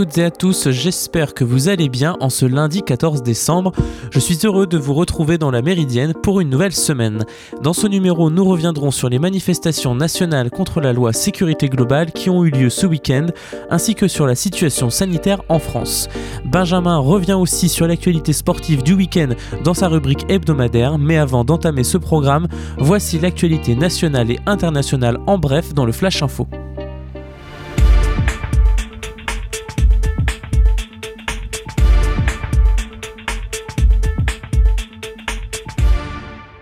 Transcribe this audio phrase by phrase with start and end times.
[0.00, 3.72] toutes et à tous, j'espère que vous allez bien en ce lundi 14 décembre.
[4.10, 7.26] Je suis heureux de vous retrouver dans la Méridienne pour une nouvelle semaine.
[7.62, 12.30] Dans ce numéro, nous reviendrons sur les manifestations nationales contre la loi sécurité globale qui
[12.30, 13.26] ont eu lieu ce week-end,
[13.68, 16.08] ainsi que sur la situation sanitaire en France.
[16.46, 21.84] Benjamin revient aussi sur l'actualité sportive du week-end dans sa rubrique hebdomadaire, mais avant d'entamer
[21.84, 26.46] ce programme, voici l'actualité nationale et internationale en bref dans le Flash Info.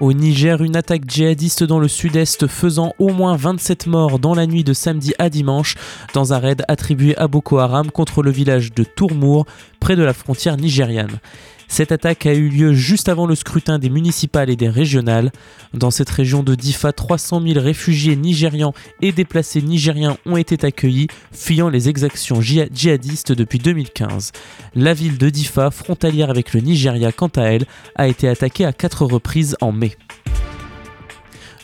[0.00, 4.46] Au Niger, une attaque djihadiste dans le sud-est faisant au moins 27 morts dans la
[4.46, 5.74] nuit de samedi à dimanche
[6.14, 9.44] dans un raid attribué à Boko Haram contre le village de Tourmour
[9.80, 11.18] près de la frontière nigériane.
[11.68, 15.30] Cette attaque a eu lieu juste avant le scrutin des municipales et des régionales.
[15.74, 21.08] Dans cette région de Difa, 300 000 réfugiés nigérians et déplacés nigériens ont été accueillis,
[21.30, 24.32] fuyant les exactions djihadistes depuis 2015.
[24.74, 28.72] La ville de Difa, frontalière avec le Nigeria quant à elle, a été attaquée à
[28.72, 29.96] quatre reprises en mai.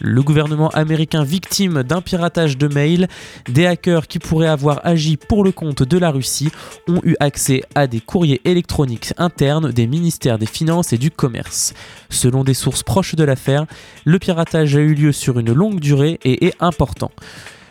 [0.01, 3.09] Le gouvernement américain victime d'un piratage de mails,
[3.49, 6.51] des hackers qui pourraient avoir agi pour le compte de la Russie
[6.89, 11.75] ont eu accès à des courriers électroniques internes des ministères des Finances et du Commerce.
[12.11, 13.67] Selon des sources proches de l'affaire,
[14.05, 17.11] le piratage a eu lieu sur une longue durée et est important.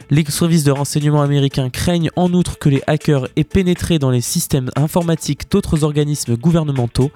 [0.10, 4.22] Les services de renseignement américains craignent en outre que les hackers aient pénétré dans les
[4.22, 7.12] systèmes informatiques d'autres organismes gouvernementaux.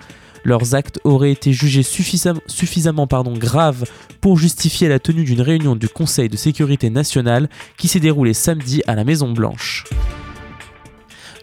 [0.47, 3.83] Leurs actes auraient été jugés suffisamment, graves
[4.21, 8.81] pour justifier la tenue d'une réunion du Conseil de sécurité nationale qui s'est déroulée samedi
[8.87, 9.83] à la Maison Blanche.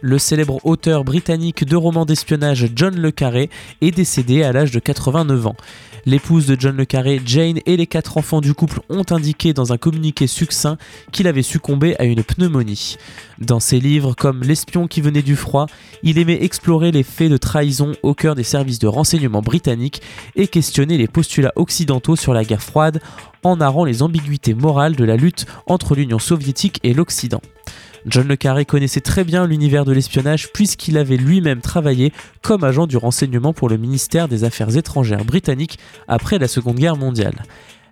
[0.07, 3.49] Le célèbre auteur britannique de romans d'espionnage John Le Carré
[3.81, 5.57] est décédé à l'âge de 89 ans.
[6.05, 9.73] L'épouse de John Le Carré, Jane, et les quatre enfants du couple ont indiqué dans
[9.73, 10.77] un communiqué succinct
[11.11, 12.99] qu'il avait succombé à une pneumonie.
[13.39, 15.69] Dans ses livres comme L'espion qui venait du froid,
[16.03, 20.03] il aimait explorer les faits de trahison au cœur des services de renseignement britanniques
[20.37, 23.01] et questionner les postulats occidentaux sur la guerre froide
[23.43, 27.41] en narrant les ambiguïtés morales de la lutte entre l'Union soviétique et l'Occident.
[28.07, 32.87] John Le Carré connaissait très bien l'univers de l'espionnage puisqu'il avait lui-même travaillé comme agent
[32.87, 37.43] du renseignement pour le ministère des Affaires étrangères britannique après la Seconde Guerre mondiale.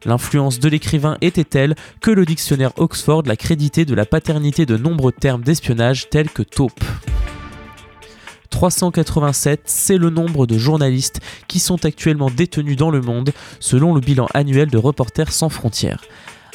[0.05, 4.77] L'influence de l'écrivain était telle que le dictionnaire Oxford l'a crédité de la paternité de
[4.77, 6.85] nombreux termes d'espionnage tels que taupe.
[8.51, 14.01] 387, c'est le nombre de journalistes qui sont actuellement détenus dans le monde selon le
[14.01, 16.03] bilan annuel de Reporters sans frontières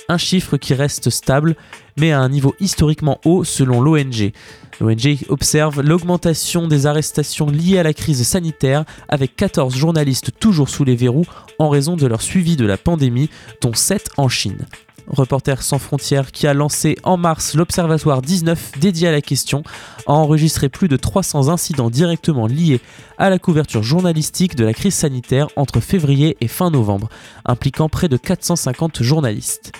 [0.10, 1.56] un chiffre qui reste stable,
[1.98, 4.32] mais à un niveau historiquement haut selon l'ONG.
[4.80, 10.84] L'ONG observe l'augmentation des arrestations liées à la crise sanitaire, avec 14 journalistes toujours sous
[10.84, 11.26] les verrous
[11.60, 13.30] en raison de leur suivi de la pandémie,
[13.62, 14.66] dont 7 en Chine.
[15.08, 19.64] Reporters sans frontières, qui a lancé en mars l'Observatoire 19 dédié à la question,
[20.06, 22.82] a enregistré plus de 300 incidents directement liés
[23.18, 27.10] à la couverture journalistique de la crise sanitaire entre février et fin novembre,
[27.46, 29.72] impliquant près de 450 journalistes.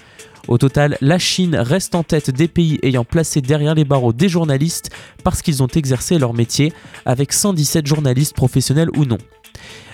[0.48, 4.30] Au total, la Chine reste en tête des pays ayant placé derrière les barreaux des
[4.30, 4.92] journalistes
[5.24, 6.72] parce qu'ils ont exercé leur métier,
[7.06, 9.18] avec 117 journalistes professionnels ou non.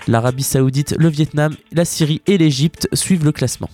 [0.06, 3.70] L'Arabie saoudite, le Vietnam, la Syrie et l'Égypte suivent le classement.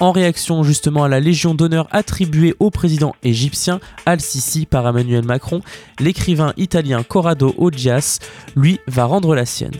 [0.00, 5.60] En réaction justement à la Légion d'honneur attribuée au président égyptien Al-Sisi par Emmanuel Macron,
[5.98, 8.18] l'écrivain italien Corrado Oggias,
[8.56, 9.74] lui, va rendre la sienne.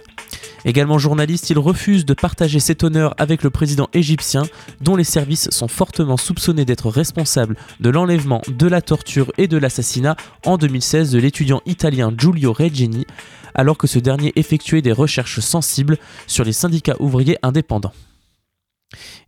[0.66, 4.42] Également journaliste, il refuse de partager cet honneur avec le président égyptien,
[4.82, 9.56] dont les services sont fortement soupçonnés d'être responsables de l'enlèvement, de la torture et de
[9.56, 13.06] l'assassinat en 2016 de l'étudiant italien Giulio Regeni,
[13.54, 15.97] alors que ce dernier effectuait des recherches sensibles
[16.27, 17.94] sur les syndicats ouvriers indépendants.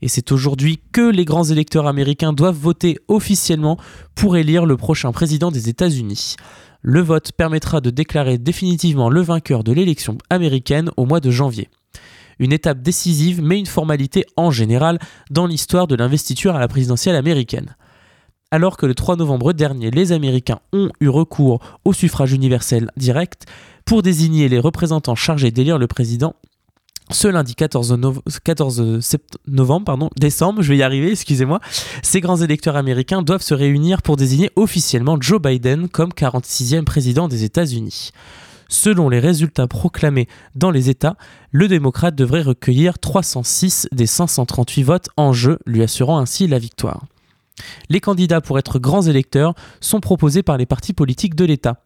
[0.00, 3.78] Et c'est aujourd'hui que les grands électeurs américains doivent voter officiellement
[4.14, 6.36] pour élire le prochain président des États-Unis.
[6.82, 11.68] Le vote permettra de déclarer définitivement le vainqueur de l'élection américaine au mois de janvier.
[12.38, 14.98] Une étape décisive mais une formalité en général
[15.30, 17.76] dans l'histoire de l'investiture à la présidentielle américaine.
[18.50, 23.46] Alors que le 3 novembre dernier, les Américains ont eu recours au suffrage universel direct
[23.86, 26.34] pour désigner les représentants chargés d'élire le président,
[27.14, 27.98] ce lundi 14,
[29.46, 31.60] novembre, décembre, je vais y arriver, excusez-moi,
[32.02, 37.28] ces grands électeurs américains doivent se réunir pour désigner officiellement Joe Biden comme 46e président
[37.28, 38.10] des États-Unis.
[38.68, 41.16] Selon les résultats proclamés dans les États,
[41.50, 47.04] le démocrate devrait recueillir 306 des 538 votes en jeu, lui assurant ainsi la victoire.
[47.90, 51.82] Les candidats pour être grands électeurs sont proposés par les partis politiques de l'État.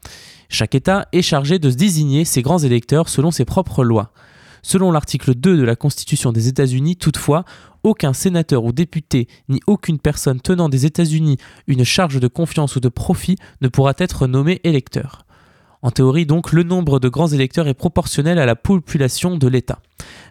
[0.48, 4.12] Chaque État est chargé de désigner ses grands électeurs selon ses propres lois.
[4.68, 7.44] Selon l'article 2 de la Constitution des États-Unis, toutefois,
[7.84, 11.36] aucun sénateur ou député, ni aucune personne tenant des États-Unis
[11.68, 15.24] une charge de confiance ou de profit ne pourra être nommé électeur.
[15.82, 19.78] En théorie, donc, le nombre de grands électeurs est proportionnel à la population de l'État.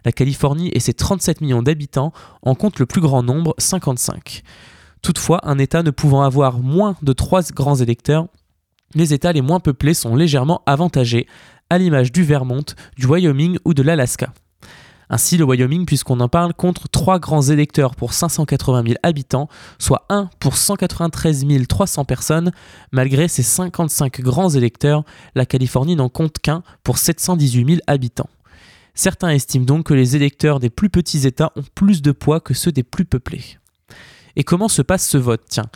[0.04, 2.12] La Californie et ses 37 millions d'habitants
[2.42, 4.42] en comptent le plus grand nombre, 55.
[5.00, 8.28] Toutefois, un État ne pouvant avoir moins de 3 grands électeurs,
[8.94, 11.26] les États les moins peuplés sont légèrement avantagés,
[11.70, 12.64] à l'image du Vermont,
[12.96, 14.32] du Wyoming ou de l'Alaska.
[15.08, 19.48] Ainsi, le Wyoming, puisqu'on en parle, compte 3 grands électeurs pour 580 000 habitants,
[19.78, 22.50] soit 1 pour 193 300 personnes.
[22.90, 25.04] Malgré ces 55 grands électeurs,
[25.36, 28.28] la Californie n'en compte qu'un pour 718 000 habitants.
[28.94, 32.54] Certains estiment donc que les électeurs des plus petits États ont plus de poids que
[32.54, 33.58] ceux des plus peuplés.
[34.34, 35.42] Et comment se passe ce vote?
[35.48, 35.66] Tiens,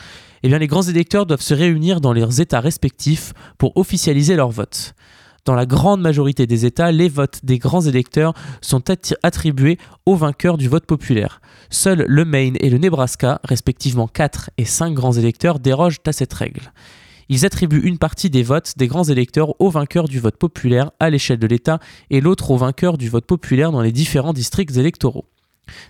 [0.42, 4.50] eh bien les grands électeurs doivent se réunir dans leurs États respectifs pour officialiser leur
[4.50, 4.94] vote.
[5.50, 8.84] Dans la grande majorité des États, les votes des grands électeurs sont
[9.24, 11.40] attribués aux vainqueurs du vote populaire.
[11.70, 16.32] Seuls le Maine et le Nebraska, respectivement 4 et 5 grands électeurs, dérogent à cette
[16.32, 16.72] règle.
[17.28, 21.10] Ils attribuent une partie des votes des grands électeurs aux vainqueurs du vote populaire à
[21.10, 21.80] l'échelle de l'État
[22.10, 25.24] et l'autre aux vainqueurs du vote populaire dans les différents districts électoraux.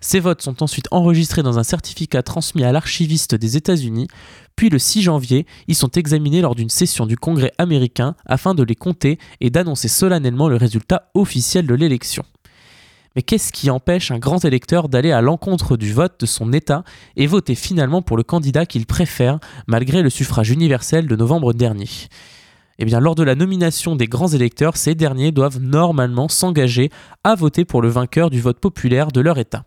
[0.01, 4.09] Ces votes sont ensuite enregistrés dans un certificat transmis à l'archiviste des États-Unis,
[4.57, 8.63] puis le 6 janvier, ils sont examinés lors d'une session du Congrès américain afin de
[8.63, 12.25] les compter et d'annoncer solennellement le résultat officiel de l'élection.
[13.17, 16.85] Mais qu'est-ce qui empêche un grand électeur d'aller à l'encontre du vote de son État
[17.17, 21.89] et voter finalement pour le candidat qu'il préfère malgré le suffrage universel de novembre dernier?
[22.81, 26.91] Eh bien, lors de la nomination des grands électeurs, ces derniers doivent normalement s'engager
[27.25, 29.65] à voter pour le vainqueur du vote populaire de leur État.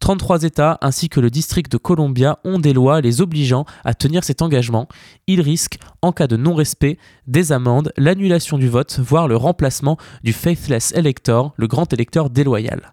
[0.00, 4.24] 33 États ainsi que le district de Columbia ont des lois les obligeant à tenir
[4.24, 4.88] cet engagement.
[5.28, 6.98] Ils risquent, en cas de non-respect,
[7.28, 12.92] des amendes, l'annulation du vote, voire le remplacement du faithless elector, le grand électeur déloyal.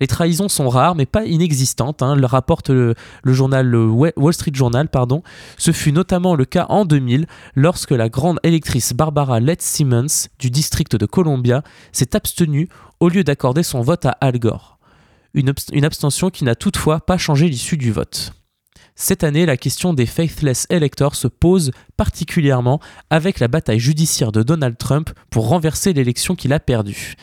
[0.00, 2.94] Les trahisons sont rares mais pas inexistantes, hein, le rapporte le,
[3.26, 4.88] journal Wall Street Journal.
[5.56, 10.50] Ce fut notamment le cas en 2000 lorsque la grande électrice Barbara Letts Simmons du
[10.50, 11.62] district de Columbia
[11.92, 12.68] s'est abstenue
[13.00, 14.78] au lieu d'accorder son vote à Al Gore
[15.34, 18.32] une, abstention qui n'a toutefois pas changé l'issue du vote.
[18.94, 22.80] Cette année, la question des faithless electors se pose particulièrement
[23.10, 27.14] avec la bataille judiciaire de Donald Trump pour renverser l'élection qu'il a perdue.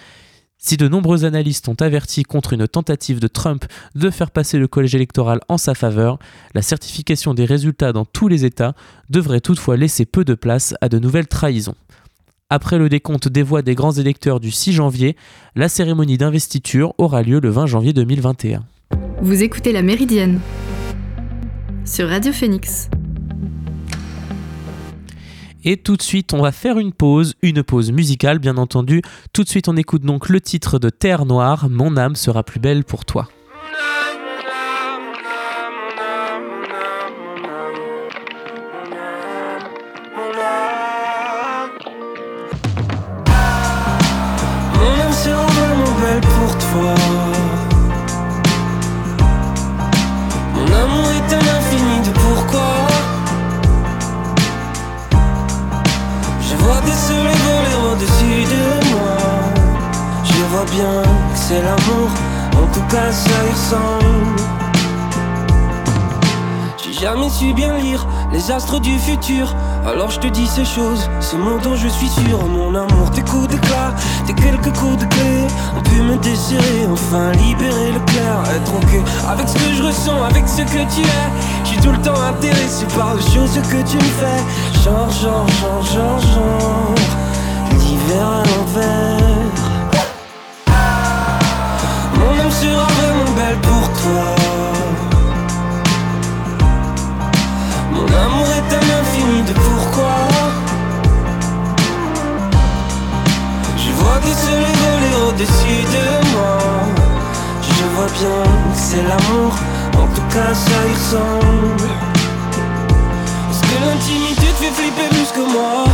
[0.68, 4.68] Si de nombreux analystes ont averti contre une tentative de Trump de faire passer le
[4.68, 6.18] collège électoral en sa faveur,
[6.56, 8.74] la certification des résultats dans tous les États
[9.12, 11.76] devrait toutefois laisser peu de place à de nouvelles trahisons.
[12.50, 15.16] Après le décompte des voix des grands électeurs du 6 janvier,
[15.56, 18.64] la cérémonie d'investiture aura lieu le 20 janvier 2021.
[19.22, 20.40] Vous écoutez La Méridienne
[21.86, 22.90] sur Radio Phoenix.
[25.68, 29.02] Et tout de suite, on va faire une pause, une pause musicale bien entendu.
[29.34, 32.60] Tout de suite, on écoute donc le titre de Terre Noire, Mon âme sera plus
[32.60, 33.28] belle pour toi.
[46.76, 47.15] Mon
[60.78, 62.10] que c'est l'amour,
[62.54, 64.46] en tout cas ça y ressemble
[67.06, 69.54] jamais su bien lire les astres du futur.
[69.86, 72.46] Alors je te dis ces choses, ce mot dont je suis sûr.
[72.48, 73.94] Mon amour, tes coups d'éclat,
[74.26, 78.36] tes quelques coups de clé ont pu me desserrer, enfin libérer le clair.
[78.56, 81.28] Être ok avec ce que je ressens, avec ce que tu es.
[81.64, 84.42] Je suis tout le temps intéressé par les choses que tu me fais.
[84.84, 86.96] Genre, genre, genre, genre, genre.
[87.72, 89.35] L'hiver à l'envers.
[92.60, 94.28] Sera vraiment belle pour toi.
[97.92, 100.18] Mon amour est un infini de pourquoi.
[103.84, 106.58] Je vois des soleils voler au-dessus de moi.
[107.62, 109.54] Je vois bien que c'est l'amour,
[110.04, 111.90] en tout cas ça y ressemble.
[113.50, 115.86] Est-ce que l'intimité te fait flipper plus que moi.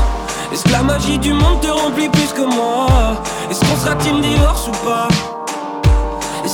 [0.51, 2.87] Est-ce que la magie du monde te remplit plus que moi?
[3.49, 5.07] Est-ce qu'on sera team divorce ou pas?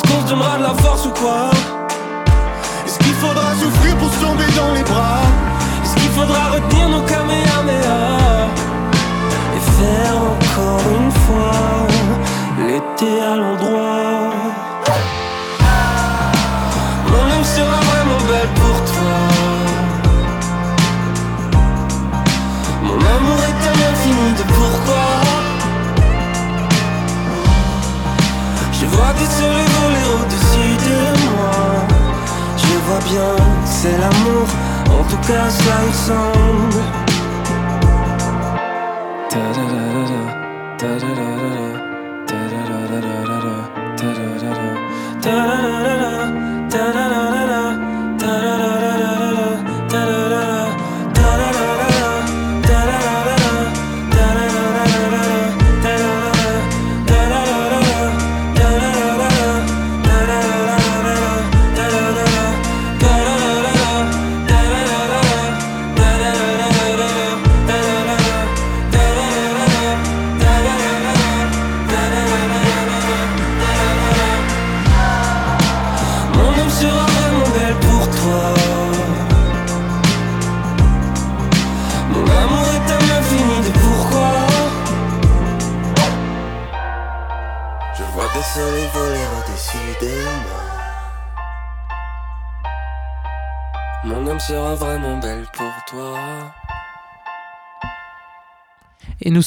[0.08, 1.52] Qu'on donnera de la force ou quoi
[2.86, 5.22] Est-ce qu'il faudra souffrir pour se tomber dans les bras
[6.18, 8.02] faudra retenir nos kamehameha
[9.56, 11.62] Et faire encore une fois
[12.60, 14.34] l'été à l'endroit
[17.12, 19.18] Mon âme sera vraiment belle pour toi.
[22.88, 25.18] Mon amour est un infini de pourquoi
[33.66, 34.48] c'est l'amour,
[34.86, 37.08] en tout cas ça ressemble.
[46.98, 47.37] sera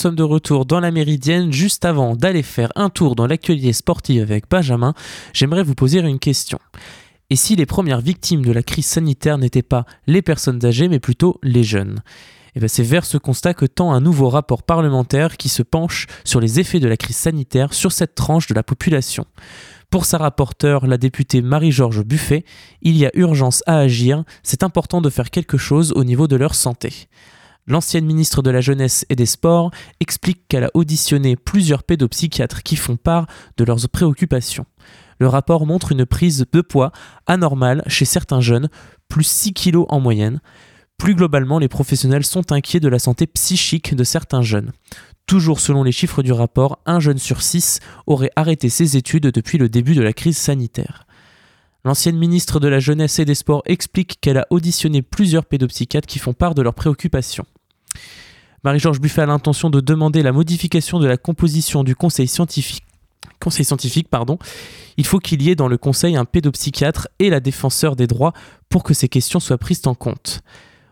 [0.00, 1.52] sommes de retour dans la Méridienne.
[1.52, 4.94] Juste avant d'aller faire un tour dans l'actualité sportive avec Benjamin,
[5.34, 6.58] j'aimerais vous poser une question.
[7.28, 11.00] Et si les premières victimes de la crise sanitaire n'étaient pas les personnes âgées, mais
[11.00, 12.00] plutôt les jeunes?
[12.54, 16.06] Eh bien c'est vers ce constat que tend un nouveau rapport parlementaire qui se penche
[16.24, 19.26] sur les effets de la crise sanitaire sur cette tranche de la population.
[19.90, 22.46] Pour sa rapporteure, la députée Marie-Georges Buffet,
[22.80, 26.36] il y a urgence à agir, c'est important de faire quelque chose au niveau de
[26.36, 27.08] leur santé.
[27.70, 32.74] L'ancienne ministre de la Jeunesse et des Sports explique qu'elle a auditionné plusieurs pédopsychiatres qui
[32.74, 34.66] font part de leurs préoccupations.
[35.20, 36.90] Le rapport montre une prise de poids
[37.28, 38.70] anormale chez certains jeunes,
[39.08, 40.40] plus 6 kg en moyenne.
[40.98, 44.72] Plus globalement, les professionnels sont inquiets de la santé psychique de certains jeunes.
[45.26, 49.58] Toujours selon les chiffres du rapport, un jeune sur six aurait arrêté ses études depuis
[49.58, 51.06] le début de la crise sanitaire.
[51.84, 56.18] L'ancienne ministre de la Jeunesse et des Sports explique qu'elle a auditionné plusieurs pédopsychiatres qui
[56.18, 57.46] font part de leurs préoccupations.
[58.62, 62.84] Marie-Georges Buffet a l'intention de demander la modification de la composition du conseil scientifique.
[64.98, 68.34] Il faut qu'il y ait dans le conseil un pédopsychiatre et la défenseur des droits
[68.68, 70.42] pour que ces questions soient prises en compte.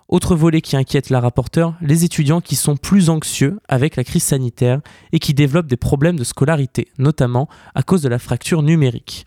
[0.08, 4.22] Autre volet qui inquiète la rapporteure, les étudiants qui sont plus anxieux avec la crise
[4.22, 4.80] sanitaire
[5.12, 9.26] et qui développent des problèmes de scolarité, notamment à cause de la fracture numérique.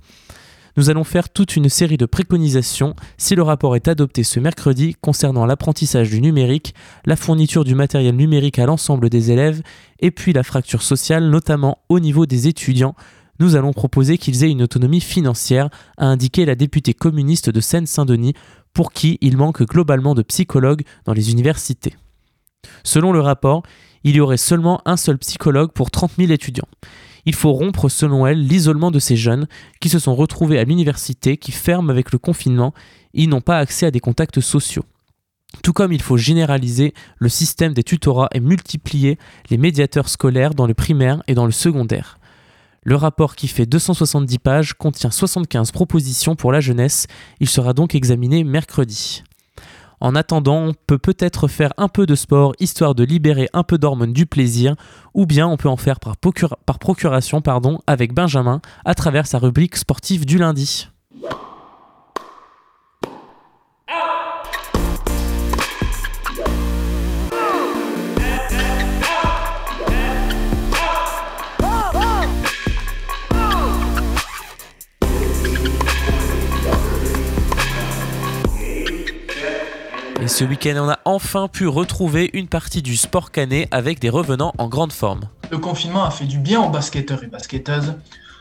[0.77, 4.95] Nous allons faire toute une série de préconisations si le rapport est adopté ce mercredi
[5.01, 6.73] concernant l'apprentissage du numérique,
[7.05, 9.61] la fourniture du matériel numérique à l'ensemble des élèves
[9.99, 12.95] et puis la fracture sociale, notamment au niveau des étudiants.
[13.39, 18.33] Nous allons proposer qu'ils aient une autonomie financière, a indiqué la députée communiste de Seine-Saint-Denis
[18.73, 21.95] pour qui il manque globalement de psychologues dans les universités.
[22.83, 23.63] Selon le rapport,
[24.03, 26.67] il y aurait seulement un seul psychologue pour 30 000 étudiants.
[27.25, 29.47] Il faut rompre, selon elle, l'isolement de ces jeunes
[29.79, 32.73] qui se sont retrouvés à l'université, qui ferment avec le confinement,
[33.13, 34.85] et n'ont pas accès à des contacts sociaux.
[35.63, 39.17] Tout comme il faut généraliser le système des tutorats et multiplier
[39.49, 42.19] les médiateurs scolaires dans le primaire et dans le secondaire.
[42.83, 47.05] Le rapport qui fait 270 pages contient 75 propositions pour la jeunesse.
[47.39, 49.23] Il sera donc examiné mercredi.
[50.01, 53.77] En attendant, on peut peut-être faire un peu de sport histoire de libérer un peu
[53.77, 54.75] d'hormones du plaisir,
[55.13, 59.77] ou bien on peut en faire par, procuration pardon, avec Benjamin à travers sa rubrique
[59.77, 60.89] sportive du lundi.
[80.31, 84.53] Ce week-end, on a enfin pu retrouver une partie du sport canet avec des revenants
[84.57, 85.21] en grande forme.
[85.51, 87.95] Le confinement a fait du bien aux basketteurs et basketteuses.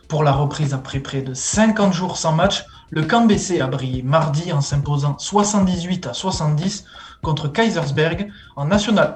[0.07, 4.03] Pour la reprise après près de 50 jours sans match, le camp BC a brillé
[4.03, 6.85] mardi en s'imposant 78 à 70
[7.23, 9.15] contre Kaisersberg en National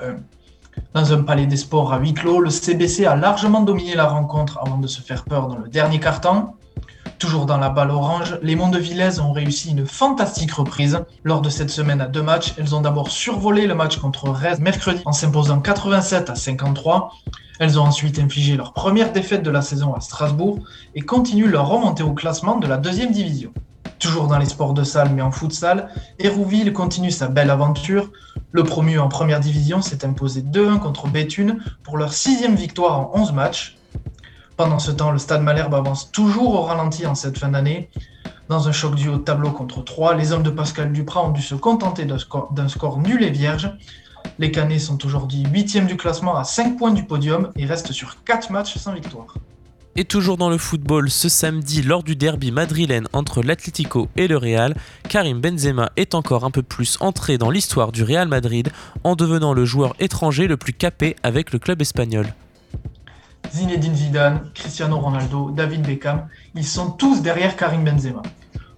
[0.75, 0.91] 1.
[0.95, 4.59] Dans un palais des sports à huis clos, le CBC a largement dominé la rencontre
[4.61, 6.57] avant de se faire peur dans le dernier quart-temps.
[7.19, 10.99] Toujours dans la balle orange, les Mondevillaises ont réussi une fantastique reprise.
[11.23, 14.61] Lors de cette semaine à deux matchs, elles ont d'abord survolé le match contre Rennes
[14.61, 17.13] mercredi en s'imposant 87 à 53.
[17.61, 20.59] Elles ont ensuite infligé leur première défaite de la saison à Strasbourg
[20.95, 23.53] et continuent leur remontée au classement de la deuxième division.
[24.01, 28.11] Toujours dans les sports de salle mais en futsal, Hérouville continue sa belle aventure.
[28.51, 33.13] Le promu en première division s'est imposé 2-1 contre Béthune pour leur sixième victoire en
[33.15, 33.79] 11 matchs.
[34.57, 37.91] Pendant ce temps, le Stade Malherbe avance toujours au ralenti en cette fin d'année.
[38.49, 41.43] Dans un choc du haut tableau contre 3, les hommes de Pascal Duprat ont dû
[41.43, 43.71] se contenter d'un score, nul et vierge.
[44.39, 48.23] Les Canets sont aujourd'hui 8 du classement à 5 points du podium et restent sur
[48.23, 49.35] 4 matchs sans victoire.
[49.97, 54.37] Et toujours dans le football, ce samedi, lors du derby madrilène entre l'Atlético et le
[54.37, 54.77] Real,
[55.09, 58.71] Karim Benzema est encore un peu plus entré dans l'histoire du Real Madrid
[59.03, 62.27] en devenant le joueur étranger le plus capé avec le club espagnol.
[63.53, 68.23] Zinedine Zidane, Cristiano Ronaldo, David Beckham, ils sont tous derrière Karim Benzema.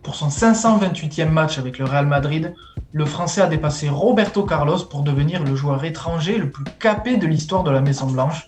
[0.03, 2.55] Pour son 528e match avec le Real Madrid,
[2.93, 7.27] le Français a dépassé Roberto Carlos pour devenir le joueur étranger le plus capé de
[7.27, 8.47] l'histoire de la Maison Blanche.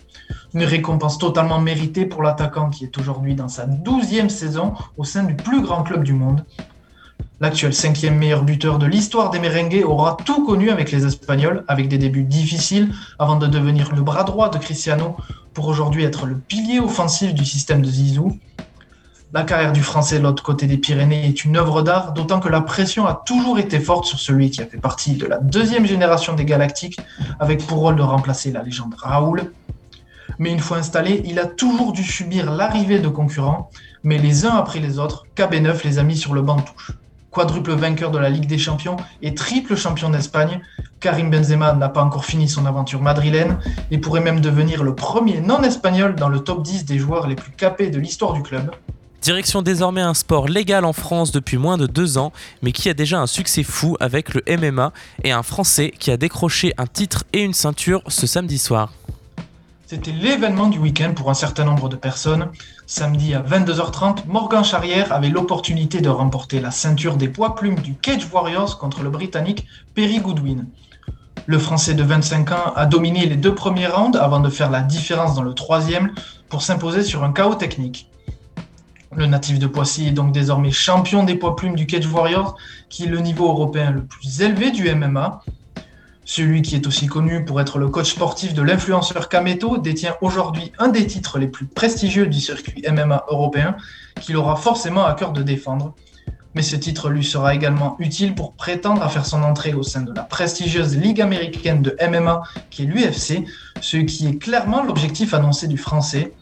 [0.53, 5.23] Une récompense totalement méritée pour l'attaquant qui est aujourd'hui dans sa 12e saison au sein
[5.23, 6.45] du plus grand club du monde.
[7.41, 11.87] L'actuel cinquième meilleur buteur de l'histoire des merengues aura tout connu avec les Espagnols, avec
[11.87, 15.15] des débuts difficiles avant de devenir le bras droit de Cristiano
[15.53, 18.37] pour aujourd'hui être le pilier offensif du système de Zizou.
[19.31, 22.49] La carrière du Français de l'autre côté des Pyrénées est une œuvre d'art, d'autant que
[22.49, 25.85] la pression a toujours été forte sur celui qui a fait partie de la deuxième
[25.85, 26.99] génération des Galactiques,
[27.39, 29.53] avec pour rôle de remplacer la légende Raoul.
[30.39, 33.69] Mais une fois installé, il a toujours dû subir l'arrivée de concurrents,
[34.03, 36.91] mais les uns après les autres, KB9 les a mis sur le banc de touche.
[37.31, 40.61] Quadruple vainqueur de la Ligue des Champions et triple champion d'Espagne,
[40.99, 43.59] Karim Benzema n'a pas encore fini son aventure madrilène
[43.91, 47.51] et pourrait même devenir le premier non-espagnol dans le top 10 des joueurs les plus
[47.51, 48.71] capés de l'histoire du club.
[49.21, 52.31] Direction désormais un sport légal en France depuis moins de deux ans,
[52.61, 54.93] mais qui a déjà un succès fou avec le MMA
[55.23, 58.93] et un Français qui a décroché un titre et une ceinture ce samedi soir.
[59.91, 62.51] C'était l'événement du week-end pour un certain nombre de personnes.
[62.85, 67.95] Samedi à 22h30, Morgan Charrière avait l'opportunité de remporter la ceinture des poids plumes du
[67.95, 69.65] Cage Warriors contre le Britannique
[69.95, 70.67] Perry Goodwin.
[71.47, 74.81] Le Français de 25 ans a dominé les deux premiers rounds avant de faire la
[74.81, 76.13] différence dans le troisième
[76.49, 78.11] pour s'imposer sur un chaos technique.
[79.15, 82.55] Le natif de Poissy est donc désormais champion des poids plumes du Cage Warriors,
[82.89, 85.41] qui est le niveau européen le plus élevé du MMA.
[86.31, 90.71] Celui qui est aussi connu pour être le coach sportif de l'influenceur Kameto détient aujourd'hui
[90.77, 93.75] un des titres les plus prestigieux du circuit MMA européen,
[94.21, 95.95] qu'il aura forcément à cœur de défendre.
[96.53, 100.01] Mais ce titre lui sera également utile pour prétendre à faire son entrée au sein
[100.01, 103.43] de la prestigieuse Ligue américaine de MMA qui est l'UFC,
[103.81, 106.35] ce qui est clairement l'objectif annoncé du français.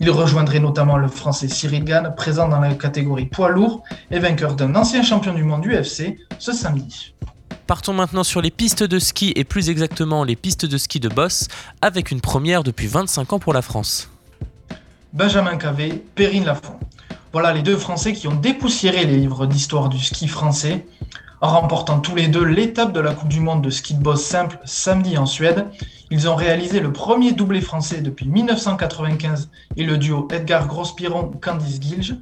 [0.00, 4.54] Il rejoindrait notamment le français Cyril Gann, présent dans la catégorie poids lourd et vainqueur
[4.54, 7.14] d'un ancien champion du monde UFC ce samedi.
[7.66, 11.08] Partons maintenant sur les pistes de ski et plus exactement les pistes de ski de
[11.08, 11.48] Boss
[11.80, 14.10] avec une première depuis 25 ans pour la France.
[15.14, 16.78] Benjamin Cavé, Perrine Lafont.
[17.32, 20.86] Voilà les deux Français qui ont dépoussiéré les livres d'histoire du ski français
[21.40, 24.22] en remportant tous les deux l'étape de la Coupe du Monde de ski de boss
[24.22, 25.64] simple samedi en Suède.
[26.10, 29.48] Ils ont réalisé le premier doublé français depuis 1995
[29.78, 32.14] et le duo Edgar Grospiron-Candice Gilge.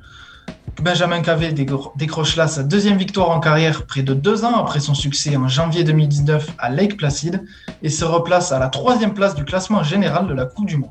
[0.81, 4.95] Benjamin Cavé décroche là sa deuxième victoire en carrière près de deux ans après son
[4.95, 7.45] succès en janvier 2019 à Lake Placid
[7.83, 10.91] et se replace à la troisième place du classement général de la Coupe du Monde.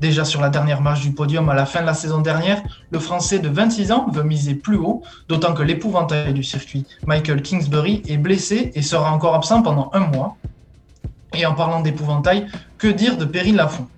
[0.00, 3.00] Déjà sur la dernière marche du podium à la fin de la saison dernière, le
[3.00, 8.02] Français de 26 ans veut miser plus haut, d'autant que l'épouvantail du circuit, Michael Kingsbury,
[8.06, 10.36] est blessé et sera encore absent pendant un mois.
[11.34, 12.46] Et en parlant d'épouvantail,
[12.78, 13.88] que dire de Perrine Lafont?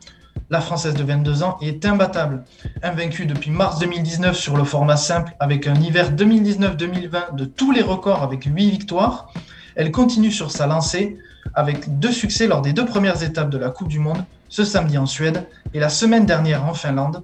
[0.51, 2.43] La Française de 22 ans est imbattable.
[2.83, 7.83] Invaincue depuis mars 2019 sur le format simple, avec un hiver 2019-2020 de tous les
[7.83, 9.33] records avec 8 victoires,
[9.77, 11.19] elle continue sur sa lancée
[11.55, 14.99] avec deux succès lors des deux premières étapes de la Coupe du Monde, ce samedi
[14.99, 17.23] en Suède et la semaine dernière en Finlande.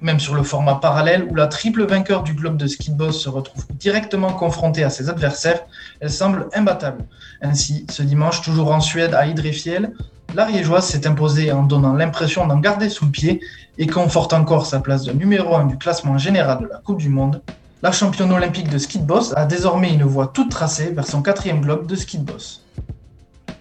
[0.00, 3.28] Même sur le format parallèle où la triple vainqueur du globe de ski boss se
[3.28, 5.60] retrouve directement confrontée à ses adversaires,
[6.00, 7.04] elle semble imbattable.
[7.42, 9.92] Ainsi, ce dimanche, toujours en Suède à Idrefiel,
[10.34, 13.40] l'Ariégeoise s'est imposée en donnant l'impression d'en garder sous le pied
[13.78, 17.08] et conforte encore sa place de numéro 1 du classement général de la Coupe du
[17.08, 17.42] Monde.
[17.82, 21.60] La championne olympique de ski boss a désormais une voie toute tracée vers son quatrième
[21.60, 22.64] globe de ski boss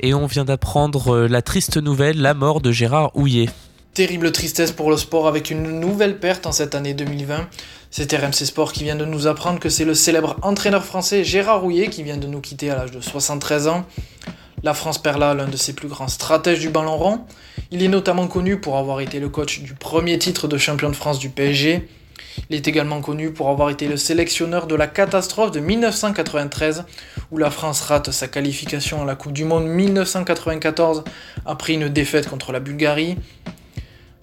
[0.03, 3.49] et on vient d'apprendre euh, la triste nouvelle, la mort de Gérard Houillet.
[3.93, 7.47] Terrible tristesse pour le sport avec une nouvelle perte en cette année 2020.
[7.89, 11.63] C'est RMC Sport qui vient de nous apprendre que c'est le célèbre entraîneur français Gérard
[11.63, 13.85] Houillet qui vient de nous quitter à l'âge de 73 ans.
[14.63, 17.19] La France perd là l'un de ses plus grands stratèges du ballon rond.
[17.71, 20.95] Il est notamment connu pour avoir été le coach du premier titre de champion de
[20.95, 21.85] France du PSG.
[22.49, 26.85] Il est également connu pour avoir été le sélectionneur de la catastrophe de 1993,
[27.31, 31.03] où la France rate sa qualification à la Coupe du Monde 1994
[31.45, 33.17] après une défaite contre la Bulgarie.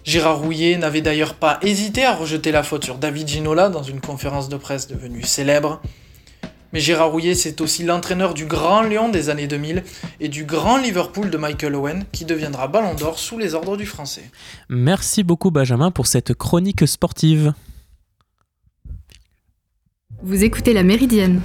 [0.05, 4.01] Gérard Rouillet n'avait d'ailleurs pas hésité à rejeter la faute sur David Ginola dans une
[4.01, 5.83] conférence de presse devenue célèbre.
[6.73, 9.83] Mais Gérard Rouillet, c'est aussi l'entraîneur du Grand Lyon des années 2000
[10.21, 13.87] et du Grand Liverpool de Michael Owen, qui deviendra Ballon d'Or sous les ordres du
[13.87, 14.31] Français.
[14.69, 17.53] Merci beaucoup Benjamin pour cette chronique sportive.
[20.23, 21.41] Vous écoutez La Méridienne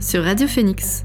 [0.00, 1.04] sur Radio Phoenix.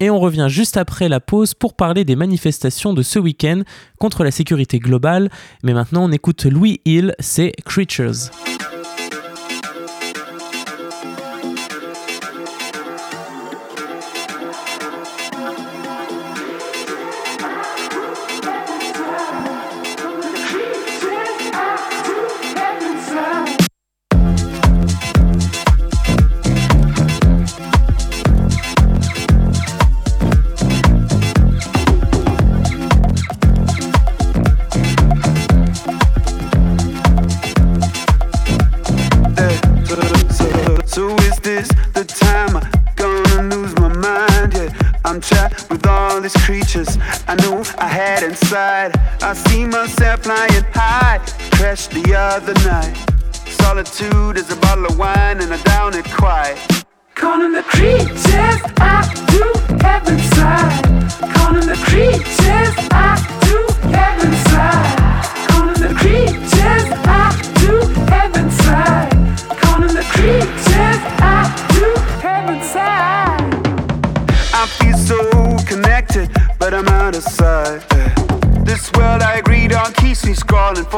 [0.00, 3.62] Et on revient juste après la pause pour parler des manifestations de ce week-end
[3.98, 5.30] contre la sécurité globale.
[5.62, 8.30] Mais maintenant, on écoute Louis Hill, c'est Creatures.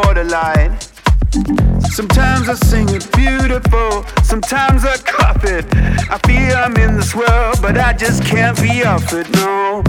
[0.03, 0.77] borderline.
[1.91, 5.65] Sometimes I sing it beautiful, sometimes I cough it.
[6.11, 9.83] I feel I'm in this world, but I just can't be off it, no.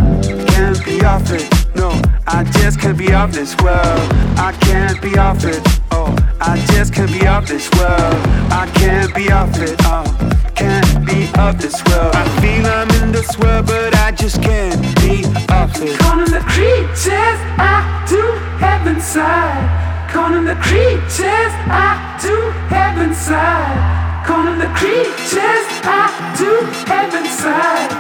[0.53, 1.89] Can't be off it, no.
[2.25, 4.07] I just can't be off this world.
[4.47, 6.15] I can't be off it, oh.
[6.39, 8.17] I just can't be off this world.
[8.63, 12.15] I can't be off it, oh can't be of this world.
[12.15, 15.99] I feel I'm in this world, but I just can't be of it.
[15.99, 18.21] Calling the creatures out to
[18.57, 19.86] heaven's side.
[20.17, 24.25] Calling the creatures out to have side.
[24.25, 26.49] Calling the creatures out to
[26.89, 27.91] have side.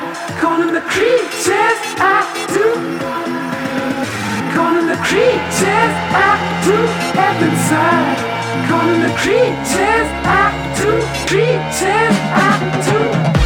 [0.41, 2.25] Calling the creatures out
[2.55, 2.65] to.
[4.55, 5.93] Calling the creatures
[6.25, 6.75] out to
[7.21, 7.37] have
[7.69, 8.17] side.
[8.67, 10.89] Calling the creatures out to
[11.29, 13.36] Creatures out to.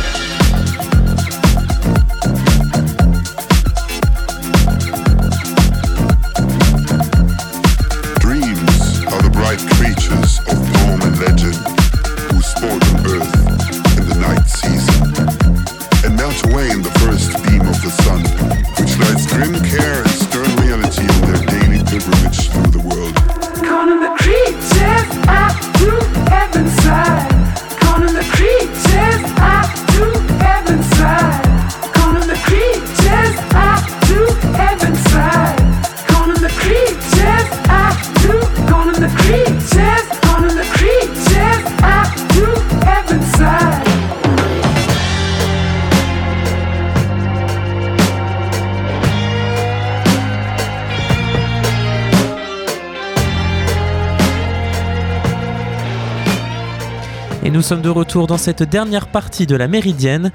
[57.71, 60.33] Sommes de retour dans cette dernière partie de la Méridienne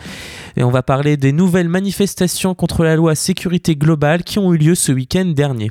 [0.57, 4.57] et on va parler des nouvelles manifestations contre la loi sécurité globale qui ont eu
[4.57, 5.70] lieu ce week-end dernier.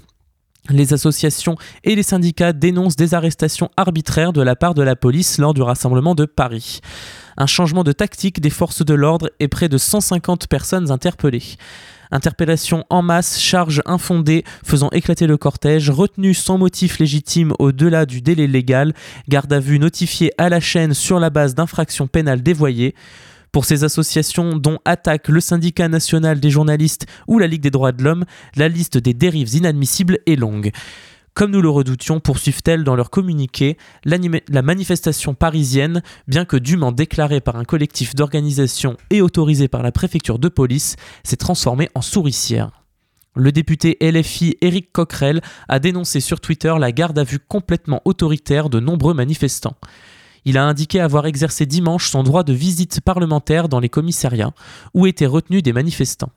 [0.69, 5.39] Les associations et les syndicats dénoncent des arrestations arbitraires de la part de la police
[5.39, 6.81] lors du rassemblement de Paris.
[7.35, 11.55] Un changement de tactique des forces de l'ordre et près de 150 personnes interpellées.
[12.11, 18.21] Interpellation en masse, charge infondée faisant éclater le cortège, retenue sans motif légitime au-delà du
[18.21, 18.93] délai légal,
[19.27, 22.95] garde à vue notifiée à la chaîne sur la base d'infractions pénales dévoyées.
[23.51, 27.93] Pour ces associations dont attaque le syndicat national des journalistes ou la Ligue des droits
[27.93, 28.25] de l'homme,
[28.57, 30.71] la liste des dérives inadmissibles est longue.
[31.35, 37.41] Comme nous le redoutions, poursuivent-elles dans leur communiqué, la manifestation parisienne, bien que dûment déclarée
[37.41, 40.95] par un collectif d'organisation et autorisée par la préfecture de police,
[41.25, 42.71] s'est transformée en souricière.
[43.35, 48.69] Le député LFI Éric Coquerel a dénoncé sur Twitter la garde à vue complètement autoritaire
[48.69, 49.75] de nombreux manifestants.
[50.45, 54.53] Il a indiqué avoir exercé dimanche son droit de visite parlementaire dans les commissariats,
[54.93, 56.31] où étaient retenus des manifestants.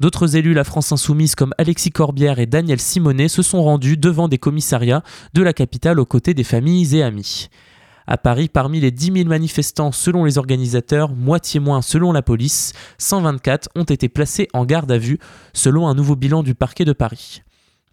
[0.00, 4.28] D'autres élus La France Insoumise comme Alexis Corbière et Daniel Simonet se sont rendus devant
[4.28, 5.02] des commissariats
[5.34, 7.48] de la capitale aux côtés des familles et amis.
[8.06, 12.74] À Paris, parmi les 10 000 manifestants selon les organisateurs, moitié moins selon la police,
[12.98, 15.18] 124 ont été placés en garde à vue
[15.52, 17.42] selon un nouveau bilan du parquet de Paris.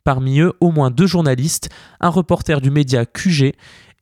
[0.04, 3.54] Parmi eux, au moins deux journalistes, un reporter du média QG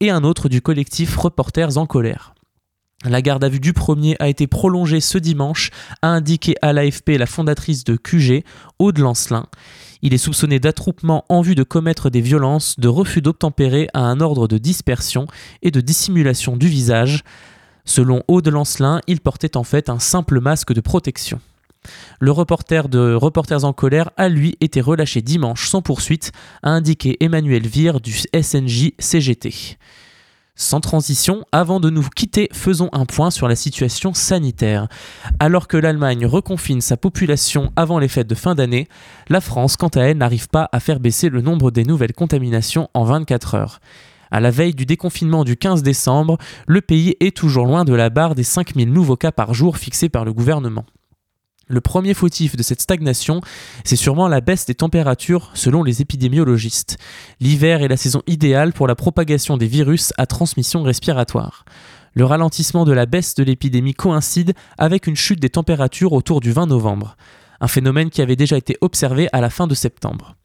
[0.01, 2.35] et un autre du collectif Reporters en colère.
[3.05, 7.17] La garde à vue du premier a été prolongée ce dimanche, a indiqué à l'AFP
[7.17, 8.43] la fondatrice de QG,
[8.79, 9.45] Aude Lancelin.
[10.01, 14.21] Il est soupçonné d'attroupement en vue de commettre des violences, de refus d'obtempérer à un
[14.21, 15.27] ordre de dispersion
[15.61, 17.23] et de dissimulation du visage.
[17.83, 21.41] Selon Aude Lancelin, il portait en fait un simple masque de protection.
[22.21, 27.17] Le reporter de Reporters en colère a lui été relâché dimanche sans poursuite, a indiqué
[27.19, 29.77] Emmanuel Vire du SNJ CGT.
[30.55, 34.87] Sans transition, avant de nous quitter, faisons un point sur la situation sanitaire.
[35.39, 38.87] Alors que l'Allemagne reconfine sa population avant les fêtes de fin d'année,
[39.29, 42.87] la France, quant à elle, n'arrive pas à faire baisser le nombre des nouvelles contaminations
[42.93, 43.79] en 24 heures.
[44.29, 46.37] À la veille du déconfinement du 15 décembre,
[46.67, 50.09] le pays est toujours loin de la barre des 5000 nouveaux cas par jour fixée
[50.09, 50.85] par le gouvernement.
[51.67, 53.39] Le premier fautif de cette stagnation,
[53.86, 56.97] c'est sûrement la baisse des températures selon les épidémiologistes.
[57.39, 61.63] L'hiver est la saison idéale pour la propagation des virus à transmission respiratoire.
[62.15, 66.52] Le ralentissement de la baisse de l'épidémie coïncide avec une chute des températures autour du
[66.52, 67.15] 20 novembre,
[67.62, 70.36] un phénomène qui avait déjà été observé à la fin de septembre.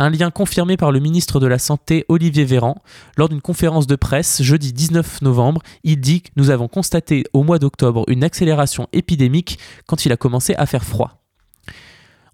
[0.00, 2.76] Un lien confirmé par le ministre de la Santé Olivier Véran.
[3.16, 7.58] Lors d'une conférence de presse jeudi 19 novembre, il dit nous avons constaté au mois
[7.58, 9.58] d'octobre une accélération épidémique
[9.88, 11.27] quand il a commencé à faire froid.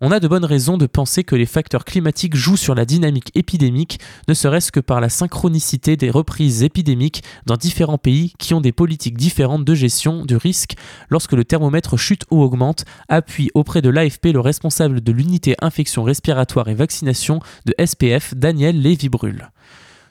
[0.01, 3.31] On a de bonnes raisons de penser que les facteurs climatiques jouent sur la dynamique
[3.35, 8.61] épidémique, ne serait-ce que par la synchronicité des reprises épidémiques dans différents pays qui ont
[8.61, 10.75] des politiques différentes de gestion du risque
[11.11, 16.03] lorsque le thermomètre chute ou augmente, appuie auprès de l'AFP le responsable de l'unité infection
[16.03, 19.51] respiratoire et vaccination de SPF, Daniel Lévy-Brûle.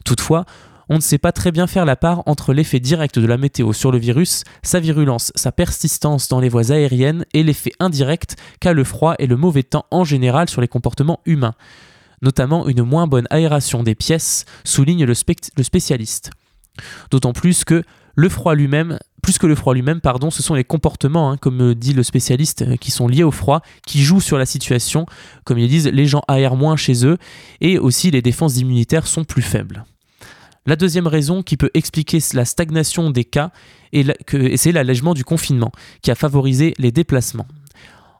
[0.05, 0.45] Toutefois,
[0.89, 3.73] on ne sait pas très bien faire la part entre l'effet direct de la météo
[3.73, 8.73] sur le virus, sa virulence, sa persistance dans les voies aériennes et l'effet indirect qu'a
[8.73, 11.55] le froid et le mauvais temps en général sur les comportements humains.
[12.21, 16.31] Notamment une moins bonne aération des pièces, souligne le, spécialiste.
[17.11, 17.83] D'autant plus que
[18.15, 21.73] le froid lui-même, plus que le froid lui-même, pardon, ce sont les comportements, hein, comme
[21.73, 25.05] dit le spécialiste, qui sont liés au froid, qui jouent sur la situation.
[25.43, 27.17] Comme ils disent, les gens aèrent moins chez eux
[27.59, 29.83] et aussi les défenses immunitaires sont plus faibles.
[30.65, 33.51] La deuxième raison qui peut expliquer la stagnation des cas,
[33.91, 35.71] c'est l'allègement du confinement,
[36.01, 37.47] qui a favorisé les déplacements.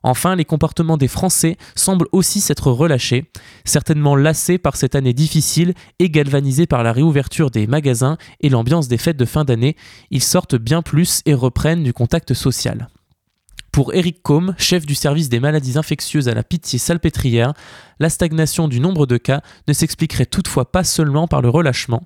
[0.06, 3.32] Enfin, les comportements des Français semblent aussi s'être relâchés,
[3.64, 8.90] certainement lassés par cette année difficile et galvanisés par la réouverture des magasins et l'ambiance
[8.90, 9.78] des fêtes de fin d'année,
[10.12, 12.90] ils sortent bien plus et reprennent du contact social.
[13.74, 17.54] Pour Eric Combe, chef du service des maladies infectieuses à la Pitié-Salpêtrière,
[17.98, 22.04] la stagnation du nombre de cas ne s'expliquerait toutefois pas seulement par le relâchement.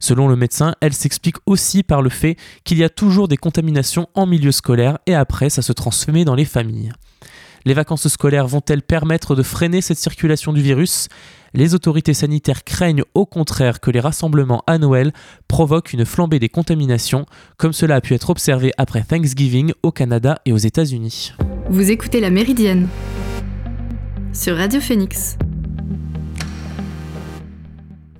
[0.00, 4.08] Selon le médecin, elle s'explique aussi par le fait qu'il y a toujours des contaminations
[4.14, 6.90] en milieu scolaire et après ça se transmet dans les familles.
[7.66, 11.06] Les vacances scolaires vont-elles permettre de freiner cette circulation du virus?
[11.56, 15.12] Les autorités sanitaires craignent au contraire que les rassemblements à Noël
[15.48, 20.38] provoquent une flambée des contaminations, comme cela a pu être observé après Thanksgiving au Canada
[20.44, 21.32] et aux États-Unis.
[21.68, 22.88] Vous écoutez La Méridienne
[24.32, 25.38] sur Radio Phoenix.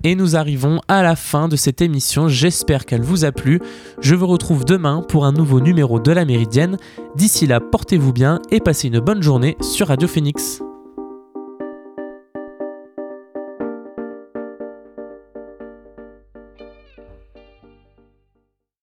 [0.03, 3.59] Et nous arrivons à la fin de cette émission, j'espère qu'elle vous a plu.
[3.99, 6.77] Je vous retrouve demain pour un nouveau numéro de la Méridienne.
[7.15, 10.61] D'ici là, portez-vous bien et passez une bonne journée sur Radio Phoenix.